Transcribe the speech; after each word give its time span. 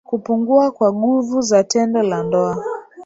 kupungua 0.03 0.71
kwa 0.71 0.91
guvu 0.91 1.41
za 1.41 1.63
tendo 1.63 2.03
la 2.03 2.23
ndoa 2.23 2.63